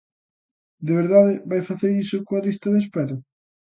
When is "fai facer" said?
1.49-1.91